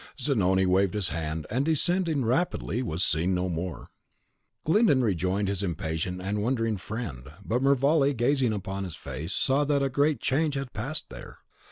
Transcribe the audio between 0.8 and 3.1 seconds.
his hand, and, descending rapidly, was